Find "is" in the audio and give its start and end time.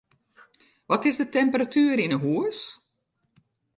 1.09-1.17